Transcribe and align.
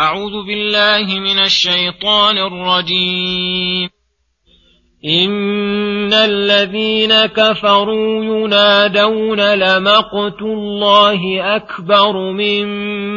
أعوذ 0.00 0.44
بالله 0.46 1.20
من 1.20 1.38
الشيطان 1.38 2.38
الرجيم 2.38 3.88
إن 5.04 6.12
الذين 6.12 7.26
كفروا 7.26 8.24
ينادون 8.24 9.40
لمقت 9.54 10.42
الله 10.42 11.20
أكبر 11.56 12.32
من 12.32 12.66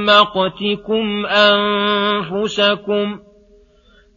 مقتكم 0.06 1.26
أنفسكم 1.26 3.20
ۖ 3.30 3.33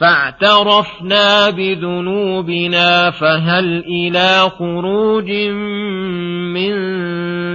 فاعترفنا 0.00 1.50
بذنوبنا 1.50 3.10
فهل 3.10 3.78
إلى 3.84 4.50
خروج 4.58 5.30
من 6.54 6.74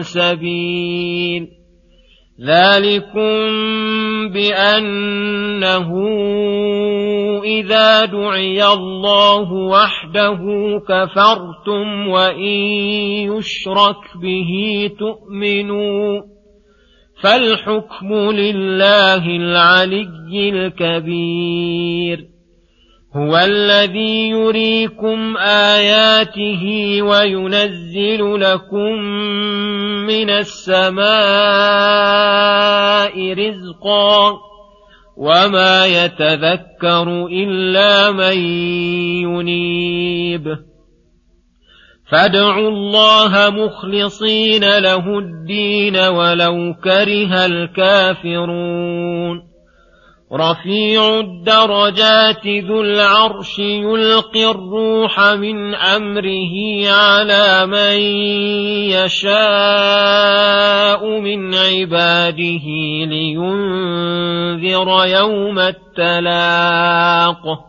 سبيل 0.01 1.47
ذلكم 2.41 3.39
بأنه 4.33 6.05
إذا 7.43 8.05
دعي 8.05 8.65
الله 8.67 9.53
وحده 9.53 10.39
كفرتم 10.89 12.07
وإن 12.07 12.55
يشرك 13.23 13.95
به 14.21 14.89
تؤمنون 14.99 16.38
فالحكم 17.23 18.11
لله 18.13 19.25
العلي 19.27 20.49
الكبير 20.49 22.25
هو 23.15 23.37
الذي 23.37 24.29
يريكم 24.29 25.37
اياته 25.37 26.65
وينزل 27.01 28.39
لكم 28.41 28.93
من 30.07 30.29
السماء 30.29 31.09
رزقا 33.33 34.37
وما 35.17 35.85
يتذكر 35.85 37.27
الا 37.31 38.11
من 38.11 38.37
ينيب 39.21 40.57
فادعوا 42.11 42.69
الله 42.69 43.49
مخلصين 43.49 44.63
له 44.79 45.19
الدين 45.19 45.95
ولو 45.97 46.73
كره 46.83 47.45
الكافرون 47.45 49.49
رفيع 50.33 51.19
الدرجات 51.19 52.47
ذو 52.47 52.81
العرش 52.81 53.59
يلقي 53.59 54.51
الروح 54.51 55.19
من 55.31 55.75
امره 55.75 56.87
على 56.89 57.65
من 57.65 57.95
يشاء 58.95 61.07
من 61.19 61.55
عباده 61.55 62.65
لينذر 63.07 65.05
يوم 65.07 65.59
التلاقه 65.59 67.68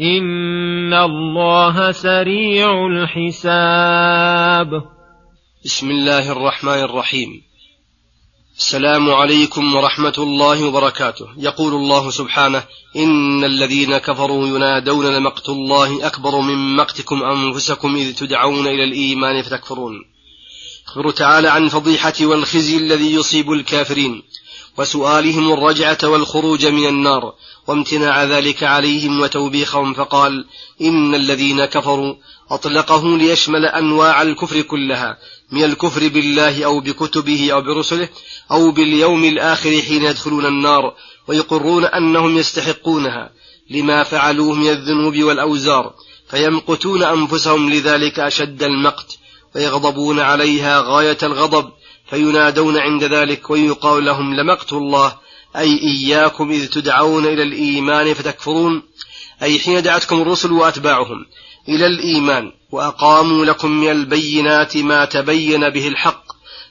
إن 0.00 0.94
الله 0.94 1.92
سريع 1.92 2.86
الحساب 2.86 4.82
بسم 5.64 5.90
الله 5.90 6.32
الرحمن 6.32 6.72
الرحيم 6.78 7.42
السلام 8.58 9.10
عليكم 9.10 9.74
ورحمة 9.74 10.14
الله 10.18 10.64
وبركاته 10.66 11.26
يقول 11.36 11.74
الله 11.74 12.10
سبحانه 12.10 12.62
إن 12.96 13.44
الذين 13.44 13.98
كفروا 13.98 14.46
ينادون 14.46 15.06
لمقت 15.16 15.48
الله 15.48 16.06
أكبر 16.06 16.40
من 16.40 16.76
مقتكم 16.76 17.22
أنفسكم 17.22 17.96
إذ 17.96 18.14
تدعون 18.14 18.66
إلى 18.66 18.84
الإيمان 18.84 19.42
فتكفرون 19.42 20.00
يخبر 20.88 21.10
تعالى 21.10 21.48
عن 21.48 21.68
فضيحة 21.68 22.14
والخزي 22.20 22.76
الذي 22.76 23.14
يصيب 23.14 23.50
الكافرين 23.50 24.22
وسؤالهم 24.78 25.52
الرجعة 25.52 25.98
والخروج 26.04 26.66
من 26.66 26.86
النار 26.86 27.32
وامتناع 27.66 28.24
ذلك 28.24 28.62
عليهم 28.62 29.20
وتوبيخهم 29.20 29.94
فقال 29.94 30.46
إن 30.80 31.14
الذين 31.14 31.64
كفروا 31.64 32.14
أطلقه 32.50 33.18
ليشمل 33.18 33.66
أنواع 33.66 34.22
الكفر 34.22 34.60
كلها 34.60 35.18
من 35.52 35.64
الكفر 35.64 36.08
بالله 36.08 36.64
أو 36.64 36.80
بكتبه 36.80 37.48
أو 37.52 37.60
برسله 37.62 38.08
أو 38.50 38.70
باليوم 38.70 39.24
الآخر 39.24 39.70
حين 39.70 40.02
يدخلون 40.04 40.46
النار 40.46 40.82
ويقرون 41.28 41.84
أنهم 41.84 42.38
يستحقونها 42.38 43.30
لما 43.70 44.02
فعلوه 44.04 44.54
من 44.54 44.68
الذنوب 44.70 45.22
والأوزار 45.22 45.94
فيمقتون 46.30 47.02
أنفسهم 47.02 47.70
لذلك 47.70 48.18
أشد 48.18 48.62
المقت 48.62 49.18
فيغضبون 49.58 50.20
عليها 50.20 50.80
غاية 50.86 51.18
الغضب 51.22 51.70
فينادون 52.10 52.78
عند 52.78 53.04
ذلك 53.04 53.50
ويقال 53.50 54.04
لهم 54.04 54.34
لمقت 54.34 54.72
الله 54.72 55.12
أي 55.56 55.68
إياكم 55.94 56.50
إذ 56.50 56.66
تدعون 56.68 57.24
إلى 57.26 57.42
الإيمان 57.42 58.14
فتكفرون 58.14 58.82
أي 59.42 59.58
حين 59.58 59.82
دعتكم 59.82 60.22
الرسل 60.22 60.52
وأتباعهم 60.52 61.26
إلى 61.68 61.86
الإيمان 61.86 62.52
وأقاموا 62.70 63.44
لكم 63.44 63.70
من 63.70 63.90
البينات 63.90 64.76
ما 64.76 65.04
تبين 65.04 65.70
به 65.70 65.88
الحق 65.88 66.24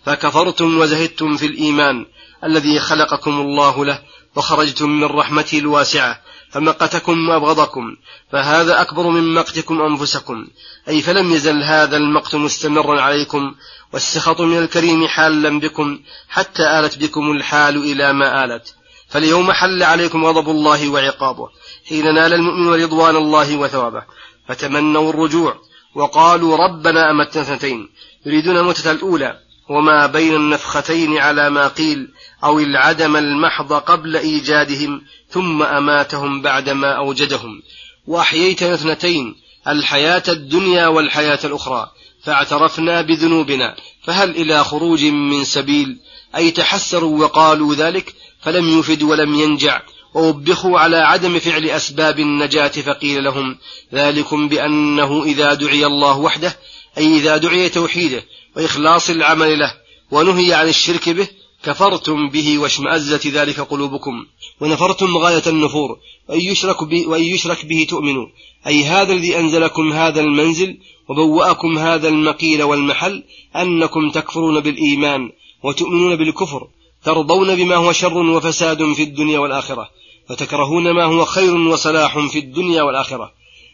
فكفرتم 0.06 0.80
وزهدتم 0.80 1.38
في 1.38 1.46
الإيمان 1.46 2.06
الذي 2.44 2.80
خلقكم 2.80 3.40
الله 3.42 3.86
له 3.86 4.02
وخرجتم 4.38 4.90
من 4.90 5.04
رحمته 5.08 5.60
الواسعة 5.60 6.22
فمقتكم 6.50 7.30
وأبغضكم 7.30 7.96
فهذا 8.32 8.82
أكبر 8.82 9.08
من 9.08 9.34
مقتكم 9.34 9.82
أنفسكم 9.82 10.48
أي 10.90 11.02
فلم 11.02 11.34
يزل 11.34 11.64
هذا 11.70 11.98
المقت 11.98 12.36
مستمرا 12.36 13.02
عليكم 13.02 13.56
والسخط 13.94 14.42
من 14.42 14.58
الكريم 14.58 15.08
حالا 15.08 15.60
بكم 15.60 16.00
حتى 16.30 16.80
آلت 16.80 16.98
بكم 16.98 17.22
الحال 17.38 17.76
إلى 17.78 18.14
ما 18.14 18.46
آلت 18.46 18.76
فاليوم 19.10 19.52
حل 19.52 19.84
عليكم 19.84 20.26
غضب 20.26 20.50
الله 20.50 20.90
وعقابه 20.90 21.48
حين 21.90 22.14
نال 22.14 22.34
المؤمن 22.34 22.84
رضوان 22.84 23.16
الله 23.16 23.58
وثوابه 23.58 24.04
فتمنوا 24.48 25.10
الرجوع 25.10 25.56
وقالوا 25.96 26.58
ربنا 26.58 27.12
أمتنا 27.12 27.44
اثنتين 27.44 27.90
يريدون 28.26 28.58
الموتة 28.58 28.92
الأولى 28.92 29.40
وما 29.70 30.06
بين 30.06 30.36
النفختين 30.36 31.18
على 31.18 31.50
ما 31.50 31.68
قيل 31.68 32.08
أو 32.44 32.60
العدم 32.60 33.16
المحض 33.16 33.74
قبل 33.74 34.18
إيجادهم 34.18 35.02
ثم 35.30 35.64
أماتهم 35.64 36.42
بعدما 36.42 36.98
أوجدهم 36.98 37.62
وأحييتنا 38.08 38.74
اثنتين 38.74 39.36
الحياة 39.68 40.24
الدنيا 40.30 40.88
والحياة 40.88 41.40
الأخرى 41.46 41.92
فاعترفنا 42.24 43.02
بذنوبنا 43.02 43.76
فهل 44.04 44.30
إلى 44.30 44.64
خروج 44.64 45.04
من 45.06 45.44
سبيل 45.44 46.00
أي 46.36 46.52
تحسروا 46.52 47.20
وقالوا 47.24 47.76
ذلك 47.76 48.14
فلم 48.42 48.80
يفد 48.80 49.04
ولم 49.04 49.36
ينجع 49.36 49.82
ووبخوا 50.14 50.80
على 50.80 50.98
عدم 50.98 51.40
فعل 51.40 51.66
أسباب 51.66 52.20
النجاة 52.20 52.68
فقيل 52.68 53.24
لهم 53.24 53.58
ذلكم 53.94 54.48
بأنه 54.48 55.24
إذا 55.24 55.54
دعي 55.54 55.86
الله 55.86 56.18
وحده 56.18 56.56
أي 56.98 57.18
إذا 57.18 57.38
دعي 57.38 57.70
توحيده 57.70 58.24
وإخلاص 58.58 59.10
العمل 59.10 59.60
له 59.60 59.74
ونهي 60.12 60.54
عن 60.54 60.68
الشرك 60.68 61.10
به 61.10 61.28
كفرتم 61.64 62.30
به 62.30 62.60
واشمأزت 62.60 63.28
ذلك 63.28 63.60
قلوبكم 63.60 64.14
ونفرتم 64.62 65.18
غاية 65.18 65.42
النفور 65.48 65.98
وإن 66.30 66.42
يشرك 66.42 66.84
به, 66.84 67.08
وإن 67.08 67.24
يشرك 67.24 67.66
به 67.66 67.88
تؤمنوا 67.90 68.26
أي 68.68 68.84
هذا 68.84 69.14
الذي 69.14 69.40
أنزلكم 69.40 69.94
هذا 69.94 70.22
المنزل 70.22 70.78
وبوأكم 71.10 71.78
هذا 71.78 72.08
المقيل 72.10 72.64
والمحل 72.64 73.24
أنكم 73.56 74.10
تكفرون 74.10 74.60
بالإيمان 74.60 75.32
وتؤمنون 75.64 76.16
بالكفر 76.16 76.68
ترضون 77.04 77.56
بما 77.56 77.76
هو 77.76 77.92
شر 77.92 78.18
وفساد 78.18 78.94
في 78.94 79.04
الدنيا 79.04 79.40
والآخرة 79.40 79.90
وتكرهون 80.30 80.92
ما 80.96 81.04
هو 81.06 81.26
خير 81.26 81.56
وصلاح 81.56 82.20
في 82.20 82.40
الدنيا 82.40 82.82
والآخرة 82.84 83.32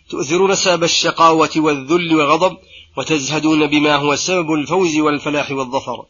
تؤثرون 0.09 0.55
سبب 0.55 0.83
الشقاوة 0.83 1.49
والذل 1.55 2.15
والغضب 2.15 2.57
وتزهدون 2.97 3.67
بما 3.67 3.95
هو 3.95 4.15
سبب 4.15 4.51
الفوز 4.51 4.95
والفلاح 4.95 5.51
والظفر 5.51 6.05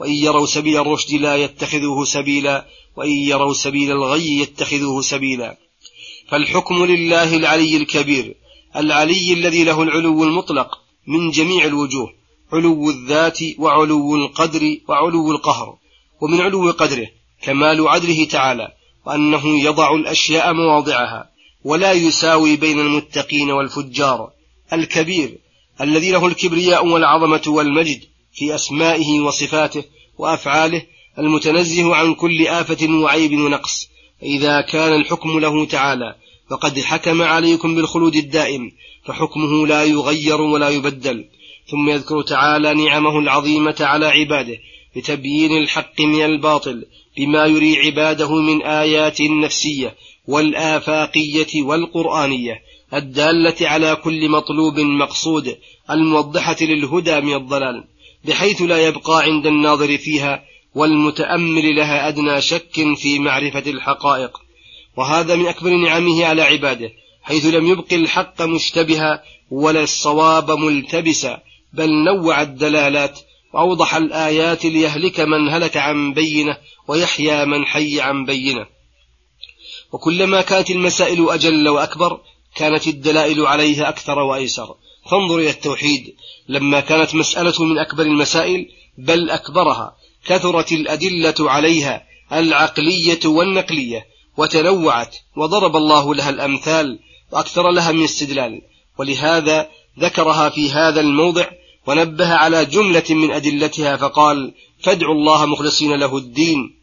وإن 0.00 0.12
يروا 0.12 0.46
سبيل 0.46 0.76
الرشد 0.80 1.12
لا 1.14 1.36
يتخذوه 1.36 2.04
سبيلا 2.04 2.66
وإن 2.96 3.10
يروا 3.10 3.54
سبيل 3.54 3.90
الغي 3.90 4.38
يتخذوه 4.40 5.02
سبيلا 5.02 5.56
فالحكم 6.28 6.84
لله 6.84 7.36
العلي 7.36 7.76
الكبير 7.76 8.34
العلي 8.76 9.32
الذي 9.32 9.64
له 9.64 9.82
العلو 9.82 10.24
المطلق 10.24 10.78
من 11.06 11.30
جميع 11.30 11.64
الوجوه 11.64 12.12
علو 12.52 12.90
الذات 12.90 13.38
وعلو 13.58 14.16
القدر 14.16 14.76
وعلو 14.88 15.30
القهر 15.30 15.74
ومن 16.20 16.40
علو 16.40 16.70
قدره 16.70 17.06
كمال 17.42 17.88
عدله 17.88 18.24
تعالى 18.24 18.68
وأنه 19.06 19.62
يضع 19.64 19.94
الأشياء 19.94 20.52
مواضعها 20.52 21.30
ولا 21.64 21.92
يساوي 21.92 22.56
بين 22.56 22.78
المتقين 22.78 23.50
والفجار 23.50 24.30
الكبير 24.72 25.38
الذي 25.80 26.10
له 26.10 26.26
الكبرياء 26.26 26.86
والعظمة 26.86 27.42
والمجد 27.46 28.00
في 28.32 28.54
أسمائه 28.54 29.20
وصفاته 29.20 29.84
وأفعاله 30.18 30.82
المتنزه 31.18 31.94
عن 31.94 32.14
كل 32.14 32.46
آفة 32.46 32.90
وعيب 32.90 33.32
ونقص 33.38 33.88
إذا 34.22 34.60
كان 34.70 34.92
الحكم 35.00 35.38
له 35.40 35.64
تعالى 35.66 36.14
فقد 36.50 36.80
حكم 36.80 37.22
عليكم 37.22 37.74
بالخلود 37.74 38.16
الدائم 38.16 38.70
فحكمه 39.06 39.66
لا 39.66 39.84
يغير 39.84 40.40
ولا 40.40 40.68
يبدل 40.68 41.24
ثم 41.70 41.88
يذكر 41.88 42.22
تعالى 42.22 42.74
نعمه 42.74 43.18
العظيمة 43.18 43.76
على 43.80 44.06
عباده 44.06 44.56
بتبيين 44.96 45.50
الحق 45.52 46.00
من 46.00 46.24
الباطل 46.24 46.84
بما 47.16 47.46
يري 47.46 47.78
عباده 47.78 48.34
من 48.40 48.62
آيات 48.62 49.20
النفسية 49.20 49.94
والآفاقية 50.28 51.62
والقرآنية 51.62 52.62
الدالة 52.94 53.54
على 53.62 53.96
كل 53.96 54.30
مطلوب 54.30 54.80
مقصود 54.80 55.56
الموضحة 55.90 56.56
للهدى 56.60 57.20
من 57.20 57.34
الضلال 57.34 57.84
بحيث 58.24 58.62
لا 58.62 58.86
يبقى 58.86 59.22
عند 59.22 59.46
الناظر 59.46 59.98
فيها 59.98 60.42
والمتأمل 60.74 61.76
لها 61.76 62.08
أدنى 62.08 62.40
شك 62.40 62.94
في 62.96 63.18
معرفة 63.18 63.70
الحقائق 63.70 64.38
وهذا 64.96 65.34
من 65.36 65.46
أكبر 65.46 65.70
نعمه 65.70 66.24
على 66.26 66.42
عباده 66.42 66.92
حيث 67.22 67.46
لم 67.46 67.66
يبق 67.66 67.92
الحق 67.92 68.42
مشتبها 68.42 69.22
ولا 69.50 69.82
الصواب 69.82 70.50
ملتبسا 70.50 71.38
بل 71.72 71.90
نوع 71.90 72.42
الدلالات 72.42 73.20
وأوضح 73.54 73.94
الآيات 73.94 74.64
ليهلك 74.64 75.20
من 75.20 75.48
هلك 75.54 75.76
عن 75.76 76.12
بينة 76.14 76.56
ويحيى 76.88 77.44
من 77.44 77.64
حي 77.64 78.00
عن 78.00 78.24
بينة 78.24 78.66
وكلما 79.92 80.42
كانت 80.42 80.70
المسائل 80.70 81.30
أجل 81.30 81.68
وأكبر 81.68 82.20
كانت 82.56 82.86
الدلائل 82.86 83.46
عليه 83.46 83.88
أكثر 83.88 84.18
وأيسر 84.18 84.74
فانظر 85.10 85.38
إلى 85.38 85.50
التوحيد 85.50 86.14
لما 86.48 86.80
كانت 86.80 87.14
مسألة 87.14 87.64
من 87.64 87.78
أكبر 87.78 88.02
المسائل 88.02 88.66
بل 88.98 89.30
أكبرها 89.30 89.94
كثرت 90.26 90.72
الأدلة 90.72 91.34
عليها 91.40 92.02
العقلية 92.32 93.20
والنقلية 93.24 94.06
وتنوعت 94.36 95.16
وضرب 95.36 95.76
الله 95.76 96.14
لها 96.14 96.30
الأمثال 96.30 96.98
وأكثر 97.32 97.70
لها 97.70 97.92
من 97.92 98.04
استدلال 98.04 98.62
ولهذا 98.98 99.68
ذكرها 100.00 100.48
في 100.48 100.70
هذا 100.70 101.00
الموضع 101.00 101.46
ونبه 101.86 102.34
على 102.34 102.64
جملة 102.64 103.02
من 103.10 103.30
أدلتها 103.30 103.96
فقال 103.96 104.54
فادعوا 104.82 105.14
الله 105.14 105.46
مخلصين 105.46 105.94
له 105.98 106.16
الدين 106.16 106.78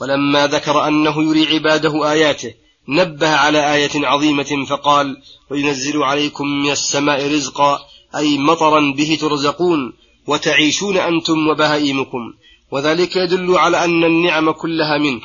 ولما 0.00 0.46
ذكر 0.46 0.88
أنه 0.88 1.22
يري 1.30 1.54
عباده 1.54 2.10
آياته 2.12 2.54
نبه 2.90 3.28
على 3.28 3.74
آية 3.74 3.90
عظيمة 4.06 4.64
فقال 4.70 5.16
وينزل 5.50 6.02
عليكم 6.02 6.46
من 6.46 6.70
السماء 6.70 7.26
رزقا 7.32 7.78
أي 8.16 8.38
مطرا 8.38 8.92
به 8.96 9.18
ترزقون 9.20 9.92
وتعيشون 10.26 10.96
أنتم 10.96 11.48
وبهائمكم 11.48 12.32
وذلك 12.70 13.16
يدل 13.16 13.58
على 13.58 13.84
أن 13.84 14.04
النعم 14.04 14.50
كلها 14.50 14.98
منه 14.98 15.20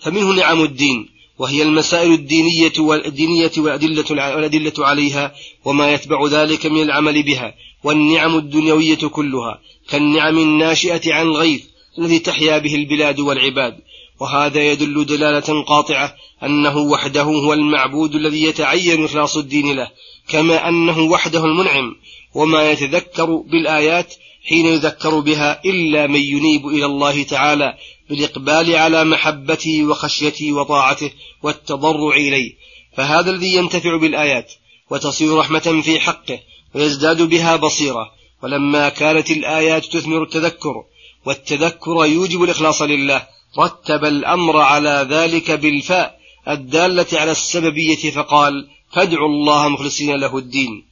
فمنه 0.00 0.32
نعم 0.32 0.62
الدين 0.64 1.08
وهي 1.38 1.62
المسائل 1.62 2.12
الدينية 2.12 2.72
والدينية 2.78 3.50
والأدلة, 3.58 4.04
والأدلة 4.34 4.72
عليها 4.78 5.34
وما 5.64 5.92
يتبع 5.92 6.26
ذلك 6.26 6.66
من 6.66 6.82
العمل 6.82 7.22
بها 7.22 7.54
والنعم 7.84 8.38
الدنيوية 8.38 8.96
كلها 8.98 9.60
كالنعم 9.88 10.38
الناشئة 10.38 11.14
عن 11.14 11.26
الغيث 11.26 11.62
الذي 11.98 12.18
تحيا 12.18 12.58
به 12.58 12.74
البلاد 12.74 13.20
والعباد 13.20 13.74
وهذا 14.22 14.60
يدل 14.60 15.06
دلالة 15.06 15.62
قاطعة 15.62 16.14
أنه 16.42 16.76
وحده 16.76 17.22
هو 17.22 17.52
المعبود 17.52 18.14
الذي 18.14 18.42
يتعين 18.42 19.04
إخلاص 19.04 19.36
الدين 19.36 19.72
له 19.76 19.90
كما 20.28 20.68
أنه 20.68 20.98
وحده 20.98 21.44
المنعم 21.44 21.94
وما 22.34 22.70
يتذكر 22.70 23.24
بالآيات 23.34 24.14
حين 24.48 24.66
يذكر 24.66 25.20
بها 25.20 25.60
إلا 25.64 26.06
من 26.06 26.20
ينيب 26.20 26.66
إلى 26.66 26.86
الله 26.86 27.22
تعالى 27.22 27.74
بالإقبال 28.10 28.74
على 28.76 29.04
محبته 29.04 29.84
وخشيته 29.84 30.52
وطاعته 30.52 31.12
والتضرع 31.42 32.16
إليه 32.16 32.52
فهذا 32.96 33.30
الذي 33.30 33.54
ينتفع 33.54 33.96
بالآيات 33.96 34.52
وتصير 34.90 35.36
رحمة 35.38 35.80
في 35.84 36.00
حقه 36.00 36.38
ويزداد 36.74 37.22
بها 37.22 37.56
بصيرة 37.56 38.10
ولما 38.42 38.88
كانت 38.88 39.30
الآيات 39.30 39.84
تثمر 39.84 40.22
التذكر 40.22 40.74
والتذكر 41.26 42.04
يوجب 42.04 42.42
الإخلاص 42.42 42.82
لله 42.82 43.26
رتب 43.58 44.04
الأمر 44.04 44.60
على 44.60 45.06
ذلك 45.10 45.50
بالفاء 45.50 46.18
الدالة 46.48 47.06
على 47.12 47.30
السببية 47.30 48.10
فقال 48.14 48.52
فادعوا 48.92 49.28
الله 49.28 49.68
مخلصين 49.68 50.14
له 50.16 50.38
الدين 50.38 50.84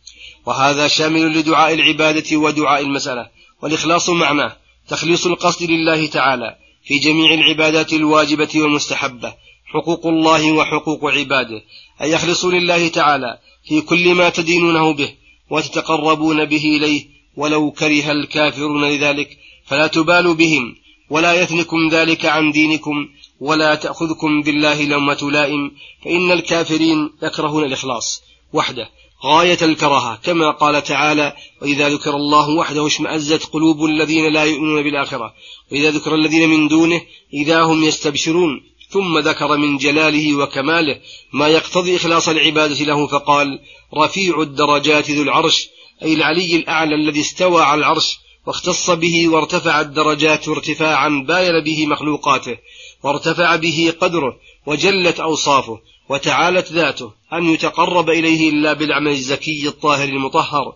وهذا 0.47 0.89
شامل 0.89 1.39
لدعاء 1.39 1.75
العبادة 1.75 2.37
ودعاء 2.37 2.83
المسألة 2.83 3.27
والإخلاص 3.63 4.11
معناه 4.11 4.57
تخليص 4.89 5.27
القصد 5.27 5.71
لله 5.71 6.07
تعالى 6.07 6.57
في 6.85 6.99
جميع 6.99 7.35
العبادات 7.35 7.93
الواجبة 7.93 8.49
والمستحبة 8.55 9.35
حقوق 9.67 10.07
الله 10.07 10.53
وحقوق 10.53 11.05
عباده 11.05 11.61
أي 12.03 12.11
يخلصوا 12.11 12.53
لله 12.53 12.89
تعالى 12.89 13.39
في 13.69 13.81
كل 13.81 14.15
ما 14.15 14.29
تدينونه 14.31 14.95
به 14.95 15.13
وتتقربون 15.51 16.45
به 16.45 16.65
إليه 16.65 17.07
ولو 17.37 17.71
كره 17.71 18.11
الكافرون 18.13 18.85
لذلك 18.89 19.37
فلا 19.67 19.87
تبالوا 19.87 20.35
بهم 20.35 20.75
ولا 21.11 21.43
يثنكم 21.43 21.89
ذلك 21.93 22.27
عن 22.27 22.51
دينكم 22.53 23.09
ولا 23.41 23.75
تأخذكم 23.75 24.43
بالله 24.45 24.85
لومة 24.85 25.31
لائم 25.31 25.71
فإن 26.05 26.31
الكافرين 26.33 27.11
يكرهون 27.23 27.65
الإخلاص 27.65 28.23
وحده 28.53 28.89
غاية 29.25 29.59
الكراهة 29.63 30.17
كما 30.23 30.51
قال 30.51 30.83
تعالى 30.85 31.35
وإذا 31.63 31.89
ذكر 31.89 32.11
الله 32.11 32.51
وحده 32.57 32.87
اشمأزت 32.87 33.45
قلوب 33.47 33.85
الذين 33.85 34.33
لا 34.33 34.45
يؤمنون 34.45 34.83
بالآخرة 34.83 35.35
وإذا 35.73 35.91
ذكر 35.91 36.15
الذين 36.15 36.49
من 36.49 36.69
دونه 36.69 37.01
إذا 37.35 37.63
هم 37.63 37.83
يستبشرون 37.85 38.61
ثم 38.91 39.19
ذكر 39.19 39.57
من 39.57 39.77
جلاله 39.77 40.37
وكماله 40.39 41.01
ما 41.33 41.49
يقتضي 41.49 41.97
إخلاص 41.97 42.29
العبادة 42.29 42.85
له 42.85 43.07
فقال 43.07 43.59
رفيع 43.99 44.41
الدرجات 44.43 45.11
ذو 45.11 45.23
العرش 45.23 45.69
أي 46.03 46.13
العلي 46.13 46.57
الأعلى 46.57 46.95
الذي 46.95 47.21
استوى 47.21 47.63
على 47.63 47.79
العرش 47.79 48.17
واختص 48.51 48.91
به 48.91 49.29
وارتفعت 49.29 49.87
درجاته 49.95 50.51
ارتفاعا 50.53 51.25
باين 51.29 51.65
به 51.65 51.87
مخلوقاته 51.87 52.59
وارتفع 53.03 53.57
به 53.57 53.95
قدره 54.01 54.37
وجلت 54.67 55.21
أوصافه 55.21 55.81
وتعالت 56.09 56.73
ذاته 56.73 57.11
أن 57.33 57.45
يتقرب 57.45 58.11
إليه 58.11 58.51
إلا 58.51 58.73
بالعمل 58.73 59.11
الزكي 59.13 59.69
الطاهر 59.69 60.09
المطهر 60.09 60.73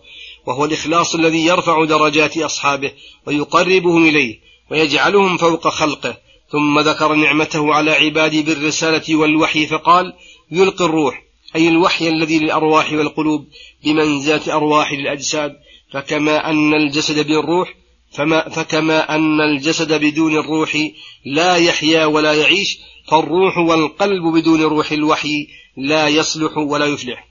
وهو 0.47 0.65
الإخلاص 0.65 1.15
الذي 1.15 1.45
يرفع 1.45 1.83
درجات 1.85 2.37
أصحابه 2.37 2.91
ويقربهم 3.25 4.05
إليه 4.07 4.39
ويجعلهم 4.71 5.37
فوق 5.37 5.67
خلقه 5.67 6.17
ثم 6.51 6.79
ذكر 6.79 7.13
نعمته 7.13 7.73
على 7.73 7.91
عبادي 7.91 8.41
بالرسالة 8.43 9.15
والوحي 9.15 9.67
فقال 9.67 10.13
يلقي 10.51 10.85
الروح 10.85 11.21
أي 11.55 11.67
الوحي 11.67 12.09
الذي 12.09 12.39
للأرواح 12.39 12.93
والقلوب 12.93 13.45
بمنزلة 13.85 14.53
أرواح 14.53 14.93
للأجساد 14.93 15.51
فكما 15.93 16.49
أن 16.49 16.73
الجسد 16.73 17.27
بالروح 17.27 17.73
فما 18.11 18.49
فكما 18.49 19.15
أن 19.15 19.41
الجسد 19.41 19.93
بدون 20.01 20.37
الروح 20.39 20.77
لا 21.25 21.55
يحيا 21.55 22.05
ولا 22.05 22.33
يعيش 22.33 22.77
فالروح 23.07 23.57
والقلب 23.57 24.23
بدون 24.37 24.61
روح 24.61 24.91
الوحي 24.91 25.47
لا 25.77 26.07
يصلح 26.07 26.57
ولا 26.57 26.85
يفلح 26.85 27.25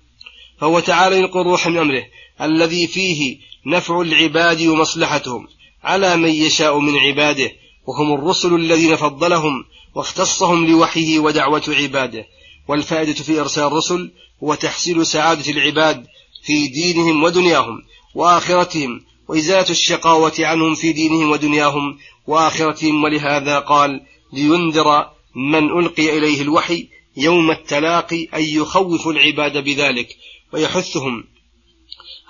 فهو 0.61 0.80
تعالى 0.80 1.16
يلقي 1.18 1.40
الروح 1.40 1.66
من 1.68 1.78
أمره 1.78 2.02
الذي 2.42 2.87
فيه 2.87 3.37
نفع 3.66 4.00
العباد 4.00 4.62
ومصلحتهم 4.62 5.49
على 5.84 6.16
من 6.16 6.28
يشاء 6.30 6.78
من 6.78 6.96
عباده 6.96 7.50
وهم 7.87 8.14
الرسل 8.14 8.54
الذين 8.54 8.96
فضلهم 8.96 9.64
واختصهم 9.94 10.66
لوحيه 10.66 11.18
ودعوة 11.18 11.62
عباده 11.68 12.26
والفائدة 12.68 13.12
في 13.14 13.40
إرسال 13.40 13.64
الرسل 13.64 14.12
هو 14.42 14.54
تحصيل 14.54 15.06
سعادة 15.06 15.50
العباد 15.52 16.06
في 16.46 16.66
دينهم 16.68 17.23
ودنياهم 17.23 17.82
وآخرتهم 18.14 19.00
وإزالة 19.28 19.71
الشقاوة 19.71 20.33
عنهم 20.38 20.75
في 20.75 20.92
دينهم 20.92 21.30
ودنياهم 21.30 21.99
وآخرتهم 22.26 23.04
ولهذا 23.04 23.59
قال 23.59 24.00
لينذر 24.33 25.06
من 25.37 25.64
ألقي 25.78 26.18
إليه 26.18 26.42
الوحي 26.42 26.88
يوم 27.16 27.50
التلاقي 27.50 28.25
أن 28.25 28.42
يخوف 28.42 29.09
العباد 29.09 29.64
بذلك 29.64 30.09
ويحثهم 30.52 31.25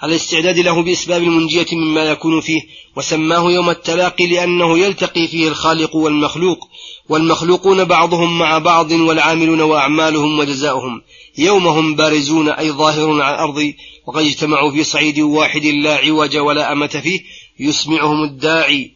على 0.03 0.11
الاستعداد 0.11 0.59
له 0.59 0.83
بإسباب 0.83 1.23
المنجية 1.23 1.67
مما 1.73 2.05
يكون 2.05 2.41
فيه 2.41 2.61
وسماه 2.97 3.53
يوم 3.53 3.71
التلاقي 3.71 4.27
لأنه 4.27 4.79
يلتقي 4.79 5.27
فيه 5.29 5.49
الخالق 5.49 5.97
والمخلوق 5.97 6.69
والمخلوقون 7.09 7.85
بعضهم 7.85 8.39
مع 8.39 8.59
بعض 8.59 8.93
والعاملون 8.93 9.61
وأعمالهم 9.61 10.39
وجزاؤهم 10.39 11.03
يومهم 11.39 11.95
بارزون 11.95 12.49
أي 12.49 12.71
ظاهرون 12.71 13.21
على 13.23 13.35
الأرض 13.35 13.73
وقد 14.07 14.23
اجتمعوا 14.25 14.71
في 14.73 14.85
صعيد 14.85 15.19
واحد 15.19 15.67
لا 15.67 15.97
عوج 15.97 16.37
ولا 16.37 16.73
أمة 16.73 16.87
فيه 17.03 17.21
يسمعهم 17.61 18.25
الداعي 18.25 18.91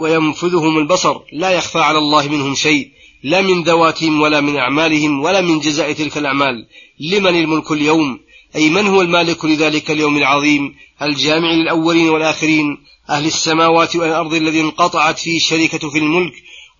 وينفذهم 0.00 0.78
البصر 0.78 1.20
لا 1.32 1.50
يخفى 1.50 1.78
على 1.78 1.98
الله 1.98 2.28
منهم 2.28 2.54
شيء 2.54 2.90
لا 3.22 3.42
من 3.42 3.62
ذواتهم 3.62 4.20
ولا 4.20 4.40
من 4.40 4.56
أعمالهم 4.56 5.22
ولا 5.22 5.40
من 5.40 5.58
جزاء 5.60 5.92
تلك 5.92 6.18
الأعمال 6.18 6.66
لمن 7.00 7.38
الملك 7.40 7.72
اليوم 7.72 8.18
أي 8.56 8.70
من 8.70 8.86
هو 8.86 9.02
المالك 9.02 9.44
لذلك 9.44 9.90
اليوم 9.90 10.16
العظيم 10.16 10.74
الجامع 11.02 11.52
للأولين 11.54 12.08
والآخرين 12.08 12.78
أهل 13.10 13.26
السماوات 13.26 13.96
والأرض 13.96 14.34
الذي 14.34 14.60
انقطعت 14.60 15.18
فيه 15.18 15.36
الشركة 15.36 15.90
في 15.90 15.98
الملك 15.98 16.32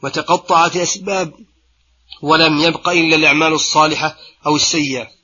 وتقطعت 0.02 0.76
أسباب 0.76 1.32
ولم 2.22 2.60
يبق 2.60 2.88
إلا 2.88 3.16
الأعمال 3.16 3.52
الصالحة 3.52 4.16
أو 4.46 4.56
السيئة 4.56 5.15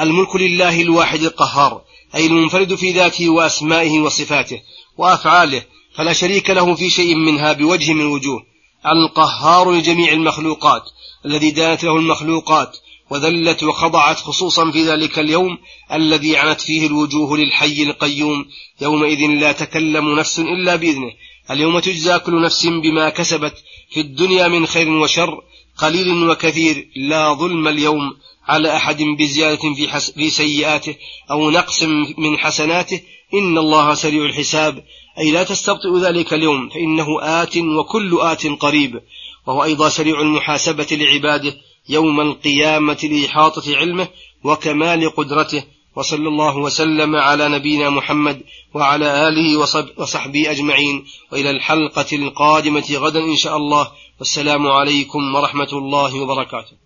الملك 0.00 0.36
لله 0.36 0.82
الواحد 0.82 1.22
القهار 1.22 1.80
أي 2.14 2.26
المنفرد 2.26 2.74
في 2.74 2.90
ذاته 2.92 3.28
وأسمائه 3.30 4.00
وصفاته 4.00 4.60
وأفعاله 4.98 5.62
فلا 5.98 6.12
شريك 6.12 6.50
له 6.50 6.74
في 6.74 6.90
شيء 6.90 7.14
منها 7.14 7.52
بوجه 7.52 7.92
من 7.92 8.06
وجوه 8.06 8.40
القهار 8.86 9.72
لجميع 9.72 10.12
المخلوقات 10.12 10.82
الذي 11.26 11.50
دانت 11.50 11.84
له 11.84 11.96
المخلوقات 11.96 12.76
وذلت 13.10 13.62
وخضعت 13.62 14.16
خصوصا 14.16 14.70
في 14.70 14.82
ذلك 14.84 15.18
اليوم 15.18 15.58
الذي 15.92 16.36
عنت 16.36 16.60
فيه 16.60 16.86
الوجوه 16.86 17.36
للحي 17.38 17.82
القيوم 17.82 18.44
يومئذ 18.80 19.18
لا 19.30 19.52
تكلم 19.52 20.14
نفس 20.18 20.38
إلا 20.38 20.76
بإذنه 20.76 21.10
اليوم 21.50 21.78
تجزى 21.78 22.18
كل 22.18 22.42
نفس 22.42 22.66
بما 22.66 23.08
كسبت 23.08 23.54
في 23.90 24.00
الدنيا 24.00 24.48
من 24.48 24.66
خير 24.66 24.88
وشر 24.88 25.38
قليل 25.78 26.28
وكثير 26.28 26.88
لا 26.96 27.32
ظلم 27.32 27.68
اليوم 27.68 28.14
على 28.48 28.76
أحد 28.76 28.96
بزيادة 29.18 29.74
في, 29.76 29.88
حس 29.88 30.10
في 30.10 30.30
سيئاته 30.30 30.94
أو 31.30 31.50
نقص 31.50 31.82
من 32.18 32.38
حسناته 32.38 33.00
إن 33.34 33.58
الله 33.58 33.94
سريع 33.94 34.24
الحساب 34.24 34.84
أي 35.18 35.30
لا 35.30 35.44
تستبطئ 35.44 35.98
ذلك 36.02 36.34
اليوم 36.34 36.68
فإنه 36.68 37.06
آت 37.22 37.56
وكل 37.56 38.18
آت 38.20 38.46
قريب 38.46 39.00
وهو 39.46 39.64
أيضا 39.64 39.88
سريع 39.88 40.20
المحاسبة 40.20 40.86
لعباده 40.92 41.54
يوم 41.88 42.20
القيامة 42.20 42.98
لإحاطة 43.02 43.76
علمه 43.76 44.08
وكمال 44.44 45.16
قدرته 45.16 45.64
وصلى 45.96 46.28
الله 46.28 46.56
وسلم 46.56 47.16
على 47.16 47.48
نبينا 47.48 47.90
محمد 47.90 48.42
وعلى 48.74 49.28
آله 49.28 49.56
وصحبه 49.98 50.50
أجمعين 50.50 51.04
وإلى 51.32 51.50
الحلقة 51.50 52.06
القادمة 52.12 52.86
غدا 52.92 53.20
إن 53.24 53.36
شاء 53.36 53.56
الله 53.56 53.88
والسلام 54.18 54.66
عليكم 54.66 55.34
ورحمة 55.34 55.68
الله 55.72 56.20
وبركاته 56.20 56.83